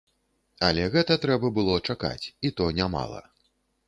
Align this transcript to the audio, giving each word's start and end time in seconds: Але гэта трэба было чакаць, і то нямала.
Але 0.67 0.85
гэта 0.95 1.17
трэба 1.25 1.51
было 1.57 1.75
чакаць, 1.89 2.25
і 2.49 2.53
то 2.61 2.71
нямала. 2.79 3.21